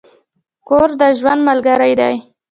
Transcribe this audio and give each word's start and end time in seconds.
کور 0.67 0.89
د 0.99 1.01
ژوند 1.19 1.41
ملګری 1.49 1.93
دی. 1.99 2.15